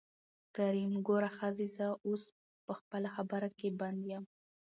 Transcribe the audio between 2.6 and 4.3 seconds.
په خپله خبره کې بند يم.